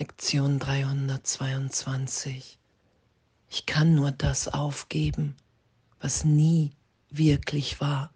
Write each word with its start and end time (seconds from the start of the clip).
Lektion 0.00 0.60
322. 0.60 2.56
Ich 3.50 3.66
kann 3.66 3.96
nur 3.96 4.12
das 4.12 4.46
aufgeben, 4.46 5.34
was 5.98 6.24
nie 6.24 6.70
wirklich 7.10 7.80
war. 7.80 8.12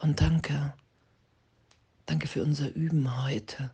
Und 0.00 0.20
danke, 0.20 0.74
danke 2.06 2.26
für 2.26 2.42
unser 2.42 2.74
Üben 2.74 3.22
heute. 3.22 3.70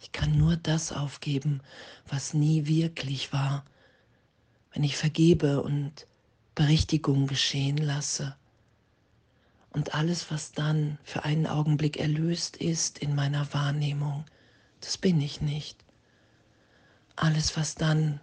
Ich 0.00 0.10
kann 0.10 0.38
nur 0.38 0.56
das 0.56 0.90
aufgeben, 0.90 1.60
was 2.08 2.32
nie 2.32 2.64
wirklich 2.64 3.34
war, 3.34 3.66
wenn 4.72 4.84
ich 4.84 4.96
vergebe 4.96 5.62
und 5.62 6.06
Berichtigung 6.54 7.26
geschehen 7.26 7.76
lasse. 7.76 8.36
Und 9.70 9.94
alles, 9.94 10.30
was 10.30 10.52
dann 10.52 10.98
für 11.04 11.24
einen 11.24 11.46
Augenblick 11.46 11.98
erlöst 11.98 12.56
ist 12.56 12.98
in 12.98 13.14
meiner 13.14 13.52
Wahrnehmung, 13.54 14.24
das 14.80 14.98
bin 14.98 15.20
ich 15.20 15.40
nicht. 15.40 15.84
Alles, 17.16 17.56
was 17.56 17.76
dann 17.76 18.20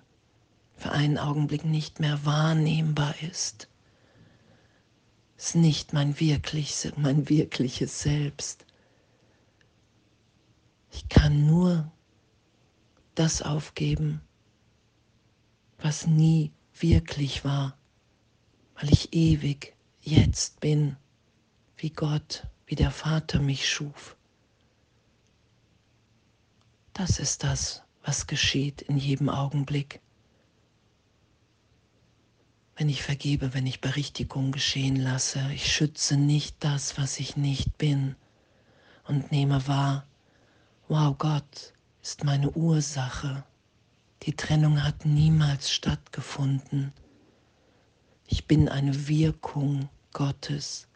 für 0.75 0.91
einen 0.91 1.17
Augenblick 1.17 1.63
nicht 1.63 1.99
mehr 1.99 2.25
wahrnehmbar 2.25 3.16
ist, 3.22 3.70
ist 5.38 5.55
nicht 5.55 5.94
mein, 5.94 6.20
wirklich, 6.20 6.91
mein 6.98 7.30
wirkliches 7.30 8.02
Selbst. 8.02 8.66
Ich 10.91 11.08
kann 11.09 11.45
nur 11.45 11.91
das 13.16 13.41
aufgeben, 13.41 14.22
was 15.80 16.08
nie 16.08 16.52
wirklich 16.73 17.45
war, 17.45 17.77
weil 18.75 18.91
ich 18.91 19.14
ewig 19.14 19.75
jetzt 20.02 20.59
bin, 20.59 20.98
wie 21.77 21.91
Gott, 21.91 22.48
wie 22.66 22.76
der 22.76 22.91
Vater 22.91 23.40
mich 23.40 23.70
schuf. 23.70 24.16
Das 26.94 27.20
ist 27.20 27.44
das, 27.44 27.84
was 28.03 28.26
geschieht 28.26 28.81
in 28.81 28.98
jedem 28.98 29.30
Augenblick. 29.30 30.02
Wenn 32.75 32.89
ich 32.89 33.03
vergebe, 33.03 33.53
wenn 33.53 33.67
ich 33.67 33.81
Berichtigung 33.81 34.52
geschehen 34.52 34.95
lasse, 34.95 35.39
ich 35.53 35.72
schütze 35.72 36.17
nicht 36.17 36.55
das, 36.59 36.98
was 36.98 37.20
ich 37.20 37.38
nicht 37.38 37.78
bin 37.78 38.16
und 39.05 39.31
nehme 39.31 39.67
wahr, 39.67 40.08
wow, 40.88 41.16
Gott 41.17 41.73
ist 42.02 42.23
meine 42.23 42.52
Ursache. 42.52 43.44
Die 44.23 44.36
Trennung 44.36 44.83
hat 44.83 45.05
niemals 45.05 45.72
stattgefunden. 45.72 46.92
Ich 48.25 48.45
bin 48.45 48.67
eine 48.67 49.08
Wirkung 49.08 49.89
Gottes. 50.14 50.88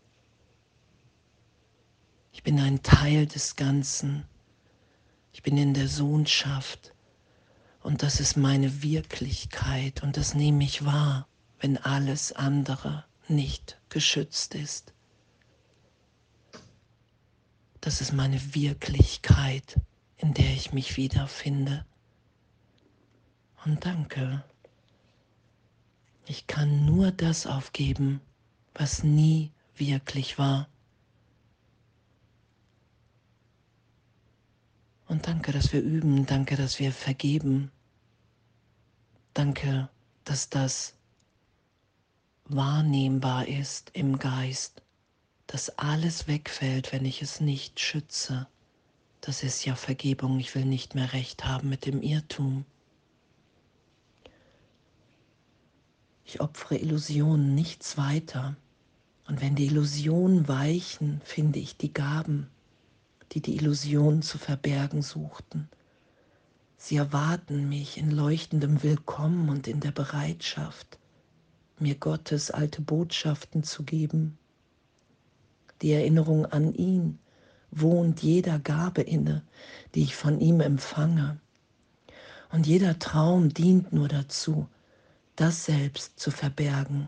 Ich 2.31 2.43
bin 2.43 2.59
ein 2.59 2.81
Teil 2.81 3.27
des 3.27 3.55
Ganzen. 3.55 4.25
Ich 5.33 5.43
bin 5.43 5.57
in 5.57 5.73
der 5.73 5.87
Sohnschaft. 5.87 6.93
Und 7.81 8.03
das 8.03 8.19
ist 8.19 8.37
meine 8.37 8.83
Wirklichkeit 8.83 10.03
und 10.03 10.17
das 10.17 10.33
nehme 10.33 10.63
ich 10.63 10.85
wahr, 10.85 11.27
wenn 11.59 11.77
alles 11.77 12.31
andere 12.31 13.05
nicht 13.27 13.79
geschützt 13.89 14.55
ist. 14.55 14.93
Das 17.79 18.01
ist 18.01 18.13
meine 18.13 18.53
Wirklichkeit, 18.53 19.79
in 20.17 20.35
der 20.35 20.53
ich 20.53 20.71
mich 20.71 20.97
wiederfinde. 20.97 21.85
Und 23.65 23.85
danke. 23.85 24.43
Ich 26.27 26.45
kann 26.45 26.85
nur 26.85 27.11
das 27.11 27.47
aufgeben, 27.47 28.21
was 28.75 29.03
nie 29.03 29.51
wirklich 29.75 30.37
war. 30.37 30.67
Und 35.11 35.27
danke, 35.27 35.51
dass 35.51 35.73
wir 35.73 35.81
üben, 35.81 36.25
danke, 36.25 36.55
dass 36.55 36.79
wir 36.79 36.91
vergeben. 36.91 37.69
Danke, 39.33 39.89
dass 40.23 40.49
das 40.49 40.95
wahrnehmbar 42.45 43.47
ist 43.47 43.91
im 43.93 44.17
Geist 44.17 44.81
dass 45.51 45.77
alles 45.77 46.27
wegfällt, 46.27 46.93
wenn 46.93 47.03
ich 47.03 47.21
es 47.21 47.41
nicht 47.41 47.81
schütze. 47.81 48.47
Das 49.19 49.43
ist 49.43 49.65
ja 49.65 49.75
Vergebung. 49.75 50.39
Ich 50.39 50.55
will 50.55 50.63
nicht 50.63 50.95
mehr 50.95 51.11
recht 51.11 51.43
haben 51.43 51.67
mit 51.67 51.85
dem 51.85 52.01
Irrtum. 52.01 52.63
Ich 56.23 56.39
opfere 56.39 56.77
Illusionen, 56.77 57.53
nichts 57.53 57.97
weiter. 57.97 58.55
Und 59.27 59.41
wenn 59.41 59.55
die 59.55 59.65
Illusionen 59.65 60.47
weichen, 60.47 61.19
finde 61.25 61.59
ich 61.59 61.75
die 61.75 61.93
Gaben, 61.93 62.49
die 63.31 63.41
die 63.41 63.55
Illusionen 63.55 64.21
zu 64.21 64.37
verbergen 64.37 65.01
suchten. 65.01 65.69
Sie 66.77 66.97
erwarten 66.97 67.69
mich 67.69 67.97
in 67.97 68.11
leuchtendem 68.11 68.83
Willkommen 68.83 69.49
und 69.49 69.67
in 69.67 69.79
der 69.79 69.91
Bereitschaft, 69.91 70.99
mir 71.79 71.95
Gottes 71.95 72.51
alte 72.51 72.81
Botschaften 72.81 73.63
zu 73.63 73.83
geben 73.83 74.37
die 75.81 75.91
Erinnerung 75.93 76.45
an 76.45 76.73
ihn, 76.73 77.19
wohnt 77.71 78.21
jeder 78.21 78.59
Gabe 78.59 79.01
inne, 79.01 79.43
die 79.95 80.03
ich 80.03 80.15
von 80.15 80.39
ihm 80.39 80.59
empfange. 80.61 81.39
Und 82.51 82.67
jeder 82.67 82.99
Traum 82.99 83.53
dient 83.53 83.93
nur 83.93 84.07
dazu, 84.07 84.67
das 85.35 85.65
selbst 85.65 86.19
zu 86.19 86.31
verbergen, 86.31 87.07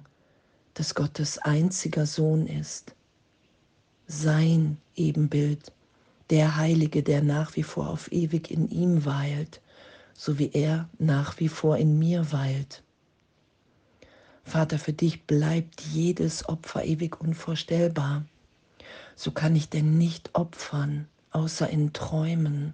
das 0.73 0.95
Gottes 0.95 1.38
einziger 1.38 2.05
Sohn 2.05 2.47
ist. 2.47 2.95
Sein 4.07 4.78
Ebenbild, 4.95 5.72
der 6.29 6.57
Heilige, 6.57 7.03
der 7.03 7.22
nach 7.22 7.56
wie 7.56 7.63
vor 7.63 7.89
auf 7.89 8.11
ewig 8.11 8.51
in 8.51 8.69
ihm 8.69 9.06
weilt, 9.06 9.61
so 10.13 10.39
wie 10.39 10.51
er 10.51 10.89
nach 11.00 11.39
wie 11.39 11.50
vor 11.50 11.78
in 11.78 12.00
mir 12.00 12.31
weilt. 12.31 12.84
Vater, 14.44 14.78
für 14.78 14.94
dich 14.94 15.25
bleibt 15.25 15.81
jedes 15.81 16.47
Opfer 16.47 16.84
ewig 16.84 17.19
unvorstellbar 17.22 18.25
so 19.16 19.31
kann 19.31 19.56
ich 19.56 19.69
denn 19.69 19.97
nicht 19.97 20.31
opfern, 20.34 21.07
außer 21.31 21.69
in 21.69 21.94
Träumen. 21.94 22.73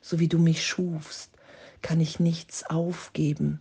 So 0.00 0.18
wie 0.18 0.28
du 0.28 0.38
mich 0.38 0.66
schufst, 0.66 1.30
kann 1.82 2.00
ich 2.00 2.20
nichts 2.20 2.64
aufgeben, 2.64 3.60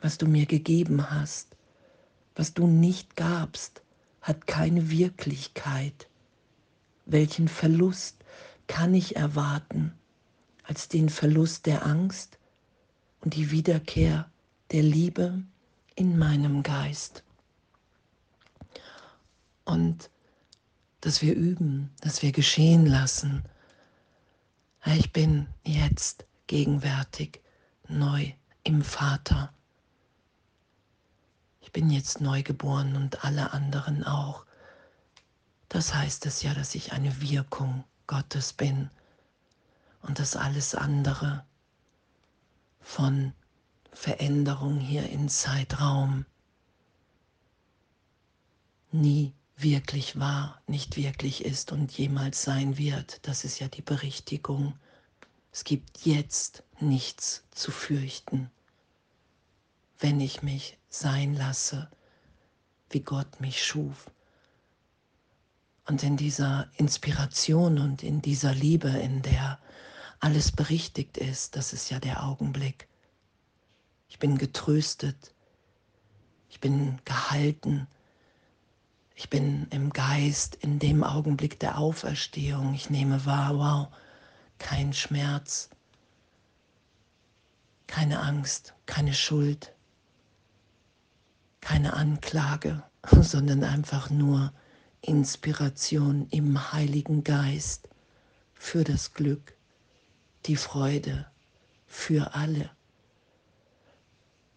was 0.00 0.18
du 0.18 0.26
mir 0.26 0.46
gegeben 0.46 1.10
hast. 1.10 1.56
Was 2.34 2.54
du 2.54 2.66
nicht 2.66 3.16
gabst, 3.16 3.82
hat 4.22 4.46
keine 4.46 4.90
Wirklichkeit. 4.90 6.08
Welchen 7.06 7.48
Verlust 7.48 8.16
kann 8.70 8.94
ich 8.94 9.16
erwarten 9.16 9.98
als 10.62 10.86
den 10.86 11.08
Verlust 11.08 11.66
der 11.66 11.84
Angst 11.84 12.38
und 13.20 13.34
die 13.34 13.50
Wiederkehr 13.50 14.30
der 14.70 14.84
Liebe 14.84 15.42
in 15.96 16.16
meinem 16.16 16.62
Geist? 16.62 17.24
Und 19.64 20.08
dass 21.00 21.20
wir 21.20 21.34
üben, 21.34 21.90
dass 22.00 22.22
wir 22.22 22.30
geschehen 22.30 22.86
lassen. 22.86 23.42
Ich 24.86 25.12
bin 25.12 25.48
jetzt 25.64 26.24
gegenwärtig 26.46 27.40
neu 27.88 28.32
im 28.62 28.82
Vater. 28.82 29.52
Ich 31.60 31.72
bin 31.72 31.90
jetzt 31.90 32.20
neu 32.20 32.44
geboren 32.44 32.94
und 32.94 33.24
alle 33.24 33.52
anderen 33.52 34.04
auch. 34.04 34.46
Das 35.68 35.92
heißt 35.92 36.24
es 36.26 36.42
ja, 36.42 36.54
dass 36.54 36.76
ich 36.76 36.92
eine 36.92 37.20
Wirkung 37.20 37.82
Gottes 38.10 38.52
bin 38.52 38.90
und 40.02 40.18
dass 40.18 40.34
alles 40.34 40.74
andere 40.74 41.46
von 42.80 43.32
Veränderung 43.92 44.80
hier 44.80 45.08
in 45.08 45.28
Zeitraum 45.28 46.26
nie 48.90 49.32
wirklich 49.56 50.18
war, 50.18 50.60
nicht 50.66 50.96
wirklich 50.96 51.44
ist 51.44 51.70
und 51.70 51.96
jemals 51.96 52.42
sein 52.42 52.78
wird. 52.78 53.20
Das 53.28 53.44
ist 53.44 53.60
ja 53.60 53.68
die 53.68 53.82
Berichtigung. 53.82 54.76
Es 55.52 55.62
gibt 55.62 56.04
jetzt 56.04 56.64
nichts 56.80 57.44
zu 57.52 57.70
fürchten, 57.70 58.50
wenn 60.00 60.20
ich 60.20 60.42
mich 60.42 60.78
sein 60.88 61.34
lasse, 61.34 61.88
wie 62.88 63.02
Gott 63.02 63.40
mich 63.40 63.64
schuf. 63.64 64.10
Und 65.90 66.04
in 66.04 66.16
dieser 66.16 66.68
Inspiration 66.76 67.80
und 67.80 68.04
in 68.04 68.22
dieser 68.22 68.54
Liebe, 68.54 68.90
in 68.90 69.22
der 69.22 69.58
alles 70.20 70.52
berichtigt 70.52 71.18
ist, 71.18 71.56
das 71.56 71.72
ist 71.72 71.90
ja 71.90 71.98
der 71.98 72.22
Augenblick. 72.22 72.86
Ich 74.08 74.20
bin 74.20 74.38
getröstet, 74.38 75.34
ich 76.48 76.60
bin 76.60 77.00
gehalten, 77.04 77.88
ich 79.16 79.30
bin 79.30 79.66
im 79.70 79.92
Geist 79.92 80.54
in 80.54 80.78
dem 80.78 81.02
Augenblick 81.02 81.58
der 81.58 81.76
Auferstehung. 81.76 82.72
Ich 82.72 82.88
nehme 82.88 83.26
wahr, 83.26 83.58
wow, 83.58 83.88
kein 84.60 84.92
Schmerz, 84.92 85.70
keine 87.88 88.20
Angst, 88.20 88.74
keine 88.86 89.12
Schuld, 89.12 89.74
keine 91.60 91.94
Anklage, 91.94 92.84
sondern 93.20 93.64
einfach 93.64 94.08
nur 94.08 94.52
Inspiration 95.02 96.26
im 96.30 96.72
Heiligen 96.72 97.24
Geist 97.24 97.88
für 98.54 98.84
das 98.84 99.14
Glück, 99.14 99.54
die 100.46 100.56
Freude 100.56 101.26
für 101.86 102.34
alle. 102.34 102.70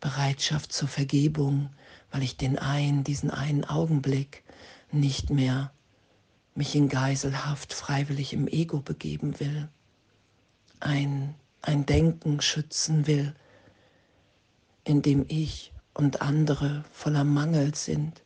Bereitschaft 0.02 0.74
zur 0.74 0.90
Vergebung, 0.90 1.70
weil 2.12 2.24
ich 2.24 2.36
den 2.36 2.60
einen, 2.60 3.06
diesen 3.06 3.32
einen 3.32 3.64
Augenblick 3.64 4.44
nicht 4.92 5.30
mehr 5.30 5.72
mich 6.56 6.76
in 6.76 6.90
Geiselhaft 6.90 7.74
freiwillig 7.74 8.34
im 8.34 8.48
Ego 8.48 8.82
begeben 8.82 9.40
will, 9.40 9.70
ein, 10.82 11.36
ein 11.62 11.86
Denken 11.86 12.42
schützen 12.42 13.08
will, 13.08 13.34
in 14.84 15.02
dem 15.02 15.26
ich 15.30 15.72
und 15.94 16.22
andere 16.22 16.84
voller 16.92 17.24
Mangel 17.24 17.74
sind. 17.76 18.22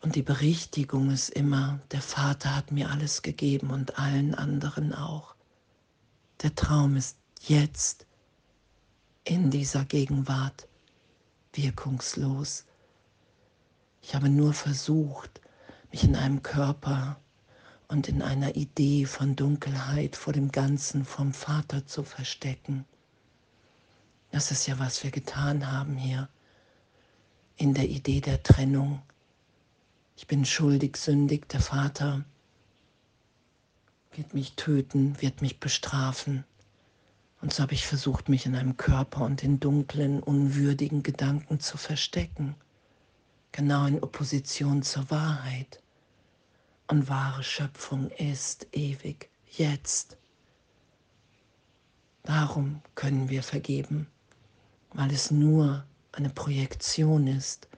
Und 0.00 0.14
die 0.14 0.22
Berichtigung 0.22 1.10
ist 1.10 1.30
immer, 1.30 1.80
der 1.90 2.02
Vater 2.02 2.54
hat 2.54 2.70
mir 2.70 2.90
alles 2.90 3.22
gegeben 3.22 3.70
und 3.70 3.98
allen 3.98 4.34
anderen 4.34 4.92
auch. 4.94 5.34
Der 6.42 6.54
Traum 6.54 6.96
ist 6.96 7.16
jetzt 7.40 8.06
in 9.24 9.50
dieser 9.50 9.84
Gegenwart 9.84 10.68
wirkungslos. 11.52 12.64
Ich 14.02 14.14
habe 14.14 14.28
nur 14.28 14.52
versucht, 14.52 15.40
mich 15.90 16.04
in 16.04 16.14
einem 16.14 16.42
Körper 16.42 17.18
und 17.88 18.08
in 18.08 18.22
einer 18.22 18.54
Idee 18.54 19.06
von 19.06 19.34
Dunkelheit 19.34 20.14
vor 20.14 20.32
dem 20.32 20.52
Ganzen 20.52 21.04
vom 21.04 21.32
Vater 21.32 21.86
zu 21.86 22.04
verstecken. 22.04 22.84
Das 24.30 24.50
ist 24.50 24.66
ja, 24.66 24.78
was 24.78 25.02
wir 25.02 25.10
getan 25.10 25.72
haben 25.72 25.96
hier 25.96 26.28
in 27.56 27.74
der 27.74 27.88
Idee 27.88 28.20
der 28.20 28.42
Trennung. 28.42 29.02
Ich 30.18 30.26
bin 30.26 30.44
schuldig, 30.44 30.96
sündig, 30.96 31.48
der 31.48 31.60
Vater 31.60 32.24
wird 34.16 34.34
mich 34.34 34.54
töten, 34.54 35.22
wird 35.22 35.42
mich 35.42 35.60
bestrafen. 35.60 36.42
Und 37.40 37.54
so 37.54 37.62
habe 37.62 37.74
ich 37.74 37.86
versucht, 37.86 38.28
mich 38.28 38.44
in 38.44 38.56
einem 38.56 38.76
Körper 38.76 39.24
und 39.24 39.44
in 39.44 39.60
dunklen, 39.60 40.20
unwürdigen 40.20 41.04
Gedanken 41.04 41.60
zu 41.60 41.78
verstecken, 41.78 42.56
genau 43.52 43.86
in 43.86 44.02
Opposition 44.02 44.82
zur 44.82 45.08
Wahrheit. 45.08 45.80
Und 46.88 47.08
wahre 47.08 47.44
Schöpfung 47.44 48.10
ist 48.10 48.66
ewig, 48.72 49.30
jetzt. 49.52 50.16
Darum 52.24 52.82
können 52.96 53.28
wir 53.28 53.44
vergeben, 53.44 54.08
weil 54.92 55.12
es 55.12 55.30
nur 55.30 55.86
eine 56.10 56.30
Projektion 56.30 57.28
ist, 57.28 57.68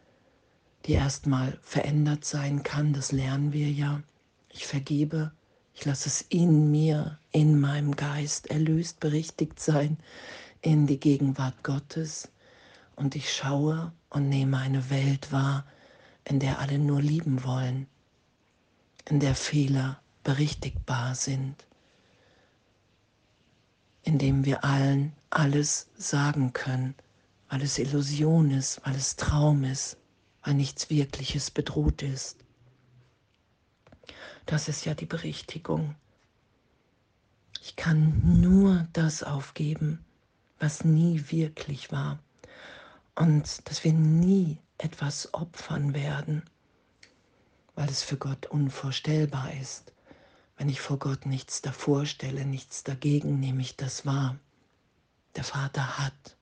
die 0.87 0.93
erstmal 0.93 1.59
verändert 1.63 2.25
sein 2.25 2.63
kann, 2.63 2.93
das 2.93 3.13
lernen 3.13 3.53
wir 3.53 3.71
ja. 3.71 4.03
Ich 4.49 4.67
vergebe, 4.67 5.33
ich 5.75 5.85
lasse 5.85 6.09
es 6.09 6.23
in 6.23 6.71
mir, 6.71 7.19
in 7.33 7.61
meinem 7.61 7.97
Geist 7.97 8.49
erlöst, 8.49 9.01
berichtigt 9.01 9.61
sein 9.61 9.99
in 10.63 10.87
die 10.87 11.01
Gegenwart 11.01 11.63
Gottes. 11.63 12.29
Und 12.97 13.15
ich 13.17 13.33
schaue 13.33 13.93
und 14.11 14.29
nehme 14.29 14.59
eine 14.59 14.91
Welt 14.91 15.33
wahr, 15.33 15.65
in 16.25 16.39
der 16.39 16.59
alle 16.59 16.79
nur 16.79 17.01
lieben 17.01 17.45
wollen, 17.45 17.87
in 19.09 19.21
der 19.21 19.35
Fehler 19.35 20.01
berichtigbar 20.23 21.15
sind, 21.15 21.67
in 24.03 24.19
dem 24.19 24.45
wir 24.45 24.65
allen 24.65 25.13
alles 25.31 25.89
sagen 25.97 26.53
können, 26.53 26.95
weil 27.49 27.63
es 27.63 27.79
Illusion 27.79 28.51
ist, 28.51 28.81
weil 28.85 28.97
es 28.97 29.17
Traum 29.17 29.65
ist, 29.65 29.97
weil 30.43 30.55
nichts 30.55 30.91
Wirkliches 30.91 31.51
bedroht 31.51 32.03
ist. 32.03 32.39
Das 34.47 34.69
ist 34.69 34.85
ja 34.85 34.95
die 34.95 35.07
Berichtigung. 35.07 35.95
Ich 37.63 37.77
kann 37.77 38.41
nur 38.41 38.89
das 38.93 39.23
aufgeben, 39.23 40.05
was 40.59 40.85
nie 40.85 41.31
wirklich 41.31 41.93
war. 41.93 42.19
Und 43.15 43.69
dass 43.69 43.85
wir 43.85 43.93
nie 43.93 44.59
etwas 44.79 45.35
opfern 45.35 45.95
werden, 45.95 46.43
weil 47.75 47.89
es 47.89 48.03
für 48.03 48.17
Gott 48.17 48.47
unvorstellbar 48.47 49.53
ist. 49.61 49.93
Wenn 50.57 50.69
ich 50.69 50.81
vor 50.81 50.99
Gott 50.99 51.27
nichts 51.27 51.63
davor 51.63 52.07
stelle, 52.07 52.45
nichts 52.45 52.83
dagegen, 52.83 53.41
nehme 53.41 53.63
ich 53.63 53.77
das 53.77 54.07
wahr. 54.07 54.39
Der 55.37 55.45
Vater 55.45 55.99
hat 55.99 56.37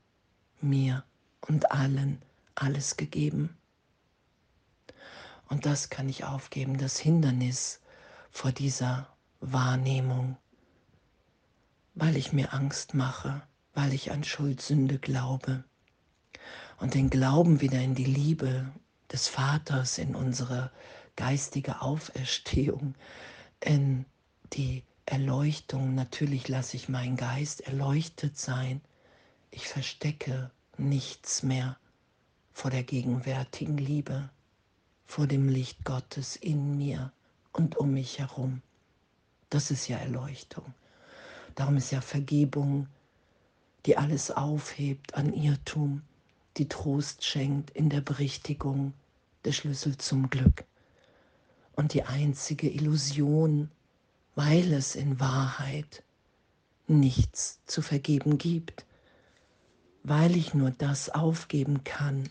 mir 0.60 1.04
und 1.40 1.70
allen 1.72 2.22
alles 2.54 2.96
gegeben. 2.96 3.56
Und 5.48 5.64
das 5.64 5.88
kann 5.88 6.08
ich 6.08 6.24
aufgeben, 6.24 6.76
das 6.78 6.98
Hindernis 6.98 7.80
vor 8.30 8.52
dieser 8.52 9.08
Wahrnehmung, 9.40 10.36
weil 11.94 12.16
ich 12.16 12.32
mir 12.32 12.52
Angst 12.52 12.94
mache, 12.94 13.42
weil 13.74 13.92
ich 13.92 14.12
an 14.12 14.24
Schuldsünde 14.24 14.98
glaube. 14.98 15.64
Und 16.78 16.94
den 16.94 17.10
Glauben 17.10 17.60
wieder 17.60 17.80
in 17.80 17.94
die 17.94 18.04
Liebe 18.04 18.70
des 19.10 19.26
Vaters, 19.26 19.98
in 19.98 20.14
unsere 20.14 20.70
geistige 21.16 21.80
Auferstehung, 21.80 22.94
in 23.60 24.04
die 24.52 24.84
Erleuchtung. 25.06 25.94
Natürlich 25.94 26.46
lasse 26.48 26.76
ich 26.76 26.88
meinen 26.88 27.16
Geist 27.16 27.62
erleuchtet 27.62 28.38
sein. 28.38 28.82
Ich 29.50 29.66
verstecke 29.66 30.50
nichts 30.76 31.42
mehr 31.42 31.76
vor 32.52 32.70
der 32.70 32.84
gegenwärtigen 32.84 33.78
Liebe 33.78 34.30
vor 35.08 35.26
dem 35.26 35.48
Licht 35.48 35.84
Gottes 35.84 36.36
in 36.36 36.76
mir 36.76 37.10
und 37.52 37.76
um 37.78 37.94
mich 37.94 38.20
herum. 38.20 38.62
Das 39.50 39.70
ist 39.70 39.88
ja 39.88 39.96
Erleuchtung. 39.96 40.74
Darum 41.54 41.78
ist 41.78 41.90
ja 41.90 42.02
Vergebung, 42.02 42.86
die 43.86 43.96
alles 43.96 44.30
aufhebt 44.30 45.14
an 45.14 45.32
Irrtum, 45.32 46.02
die 46.58 46.68
Trost 46.68 47.24
schenkt 47.24 47.70
in 47.70 47.88
der 47.88 48.02
Berichtigung, 48.02 48.92
der 49.44 49.52
Schlüssel 49.52 49.96
zum 49.96 50.28
Glück. 50.28 50.64
Und 51.74 51.94
die 51.94 52.02
einzige 52.02 52.68
Illusion, 52.68 53.70
weil 54.34 54.72
es 54.74 54.94
in 54.94 55.18
Wahrheit 55.18 56.02
nichts 56.86 57.60
zu 57.64 57.80
vergeben 57.80 58.36
gibt, 58.36 58.84
weil 60.02 60.36
ich 60.36 60.52
nur 60.52 60.70
das 60.70 61.08
aufgeben 61.08 61.82
kann, 61.82 62.28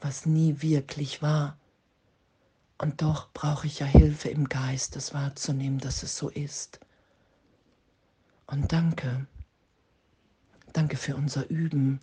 was 0.00 0.24
nie 0.24 0.62
wirklich 0.62 1.20
war 1.20 1.58
und 2.82 3.00
doch 3.00 3.32
brauche 3.32 3.68
ich 3.68 3.78
ja 3.78 3.86
Hilfe 3.86 4.28
im 4.28 4.48
Geist, 4.48 4.96
das 4.96 5.14
wahrzunehmen, 5.14 5.78
dass 5.78 6.02
es 6.02 6.16
so 6.16 6.28
ist. 6.28 6.80
Und 8.48 8.72
danke. 8.72 9.28
Danke 10.72 10.96
für 10.96 11.14
unser 11.14 11.48
Üben. 11.48 12.00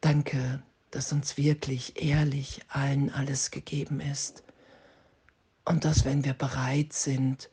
Danke, 0.00 0.60
dass 0.90 1.12
uns 1.12 1.36
wirklich 1.36 2.02
ehrlich 2.02 2.62
allen 2.70 3.08
alles 3.08 3.52
gegeben 3.52 4.00
ist. 4.00 4.42
Und 5.64 5.84
dass, 5.84 6.04
wenn 6.04 6.24
wir 6.24 6.34
bereit 6.34 6.92
sind, 6.92 7.48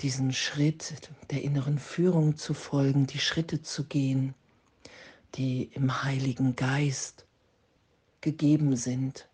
diesen 0.00 0.34
Schritt 0.34 1.00
der 1.30 1.42
inneren 1.42 1.78
Führung 1.78 2.36
zu 2.36 2.52
folgen, 2.52 3.06
die 3.06 3.18
Schritte 3.18 3.62
zu 3.62 3.84
gehen, 3.84 4.34
die 5.36 5.70
im 5.72 6.02
Heiligen 6.02 6.54
Geist 6.54 7.24
gegeben 8.20 8.76
sind, 8.76 9.26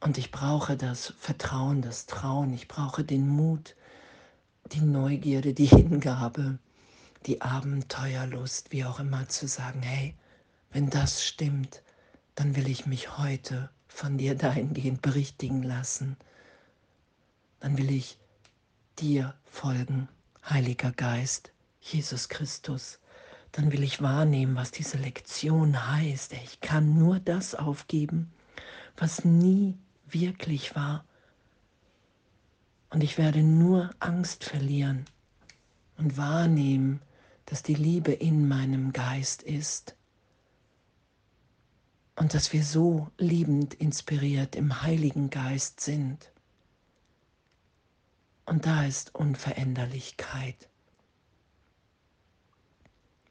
und 0.00 0.18
ich 0.18 0.30
brauche 0.30 0.76
das 0.76 1.14
Vertrauen, 1.18 1.82
das 1.82 2.06
Trauen, 2.06 2.52
ich 2.52 2.68
brauche 2.68 3.04
den 3.04 3.28
Mut, 3.28 3.74
die 4.72 4.80
Neugierde, 4.80 5.54
die 5.54 5.66
Hingabe, 5.66 6.58
die 7.26 7.40
Abenteuerlust, 7.40 8.72
wie 8.72 8.84
auch 8.84 9.00
immer, 9.00 9.28
zu 9.28 9.48
sagen, 9.48 9.82
hey, 9.82 10.14
wenn 10.70 10.90
das 10.90 11.24
stimmt, 11.24 11.82
dann 12.34 12.54
will 12.56 12.68
ich 12.68 12.86
mich 12.86 13.16
heute 13.18 13.70
von 13.88 14.18
dir 14.18 14.34
dahingehend 14.34 15.02
berichtigen 15.02 15.62
lassen. 15.62 16.16
Dann 17.60 17.78
will 17.78 17.90
ich 17.90 18.18
dir 18.98 19.34
folgen, 19.46 20.08
Heiliger 20.48 20.92
Geist, 20.92 21.50
Jesus 21.80 22.28
Christus. 22.28 23.00
Dann 23.52 23.72
will 23.72 23.82
ich 23.82 24.02
wahrnehmen, 24.02 24.54
was 24.54 24.70
diese 24.70 24.98
Lektion 24.98 25.90
heißt. 25.90 26.34
Ich 26.34 26.60
kann 26.60 26.98
nur 26.98 27.18
das 27.18 27.54
aufgeben, 27.54 28.30
was 28.96 29.24
nie 29.24 29.78
wirklich 30.08 30.74
war. 30.76 31.04
Und 32.90 33.02
ich 33.02 33.18
werde 33.18 33.42
nur 33.42 33.90
Angst 33.98 34.44
verlieren 34.44 35.04
und 35.98 36.16
wahrnehmen, 36.16 37.00
dass 37.46 37.62
die 37.62 37.74
Liebe 37.74 38.12
in 38.12 38.48
meinem 38.48 38.92
Geist 38.92 39.42
ist 39.42 39.96
und 42.16 42.34
dass 42.34 42.52
wir 42.52 42.64
so 42.64 43.10
liebend 43.18 43.74
inspiriert 43.74 44.56
im 44.56 44.82
Heiligen 44.82 45.30
Geist 45.30 45.80
sind. 45.80 46.32
Und 48.46 48.66
da 48.66 48.84
ist 48.84 49.14
Unveränderlichkeit. 49.14 50.68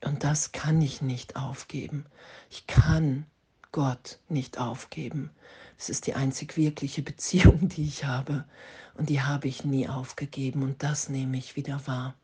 Und 0.04 0.24
das 0.24 0.52
kann 0.52 0.82
ich 0.82 1.02
nicht 1.02 1.36
aufgeben. 1.36 2.06
Ich 2.52 2.68
kann 2.68 3.26
Gott 3.72 4.20
nicht 4.30 4.60
aufgeben. 4.60 5.32
Es 5.78 5.90
ist 5.90 6.08
die 6.08 6.14
einzig 6.14 6.58
wirkliche 6.58 7.02
Beziehung, 7.02 7.70
die 7.70 7.86
ich 7.86 8.06
habe. 8.06 8.46
Und 8.96 9.10
die 9.10 9.22
habe 9.22 9.48
ich 9.48 9.66
nie 9.66 9.88
aufgegeben. 9.88 10.64
Und 10.64 10.84
das 10.84 11.10
nehme 11.10 11.38
ich 11.38 11.56
wieder 11.56 11.86
wahr. 11.88 12.16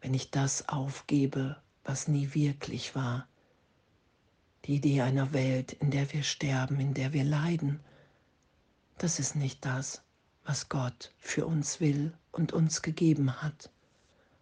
wenn 0.00 0.14
ich 0.14 0.30
das 0.30 0.68
aufgebe, 0.68 1.56
was 1.84 2.08
nie 2.08 2.34
wirklich 2.34 2.94
war. 2.94 3.26
Die 4.64 4.76
Idee 4.76 5.02
einer 5.02 5.32
Welt, 5.32 5.72
in 5.72 5.90
der 5.90 6.12
wir 6.12 6.22
sterben, 6.22 6.78
in 6.80 6.94
der 6.94 7.12
wir 7.12 7.24
leiden, 7.24 7.80
das 8.98 9.18
ist 9.18 9.36
nicht 9.36 9.64
das, 9.64 10.02
was 10.44 10.68
Gott 10.68 11.12
für 11.18 11.46
uns 11.46 11.80
will 11.80 12.12
und 12.32 12.52
uns 12.52 12.82
gegeben 12.82 13.42
hat. 13.42 13.70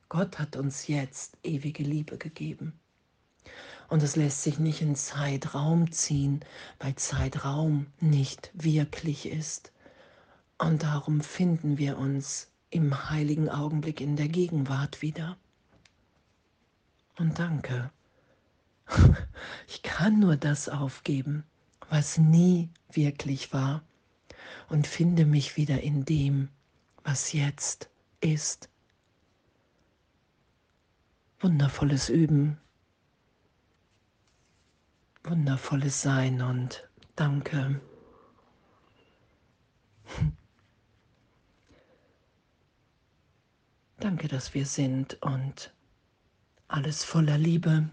Gott 0.09 0.38
hat 0.38 0.57
uns 0.57 0.87
jetzt 0.87 1.37
ewige 1.43 1.83
Liebe 1.83 2.16
gegeben. 2.16 2.78
Und 3.88 4.02
es 4.02 4.16
lässt 4.16 4.43
sich 4.43 4.59
nicht 4.59 4.83
in 4.83 4.97
Zeitraum 4.97 5.93
ziehen, 5.93 6.40
weil 6.78 6.97
Zeitraum 6.97 7.87
nicht 8.00 8.50
wirklich 8.55 9.26
ist. 9.26 9.73
Und 10.59 10.83
darum 10.83 11.21
finden 11.21 11.78
wir 11.78 11.99
uns 11.99 12.50
im 12.71 13.11
heiligen 13.11 13.49
Augenblick 13.49 14.00
in 14.00 14.16
der 14.16 14.28
Gegenwart 14.28 15.02
wieder. 15.02 15.37
Und 17.19 17.38
danke. 17.38 17.90
Ich 19.69 19.83
kann 19.83 20.21
nur 20.21 20.37
das 20.37 20.69
aufgeben, 20.69 21.45
was 21.90 22.19
nie 22.19 22.71
wirklich 22.90 23.52
war, 23.52 23.83
und 24.69 24.87
finde 24.87 25.26
mich 25.26 25.57
wieder 25.57 25.83
in 25.83 26.05
dem, 26.05 26.49
was 27.05 27.33
jetzt 27.33 27.88
ist. 28.21 28.69
Wundervolles 31.40 32.09
Üben, 32.09 32.59
wundervolles 35.28 36.02
Sein 36.02 36.40
und 36.40 36.88
danke. 37.16 37.80
Danke, 43.99 44.28
dass 44.28 44.54
wir 44.54 44.66
sind 44.66 45.21
und 45.23 45.75
alles 46.68 47.02
voller 47.02 47.38
Liebe. 47.38 47.88